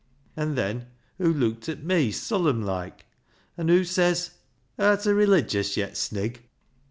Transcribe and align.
"An' 0.35 0.55
then 0.55 0.87
hoo 1.19 1.31
leuked 1.31 1.69
at 1.69 1.83
me, 1.83 2.09
solemn 2.11 2.63
loike, 2.63 3.05
an' 3.55 3.67
hoo 3.67 3.83
says,' 3.85 4.31
Arta 4.79 5.13
religious 5.13 5.77
yet, 5.77 5.93
Snig? 5.95 6.37